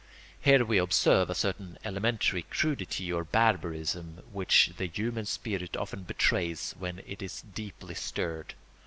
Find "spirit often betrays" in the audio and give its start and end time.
5.27-6.73